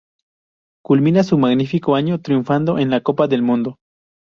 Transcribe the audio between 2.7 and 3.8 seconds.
en la Copa del Mundo.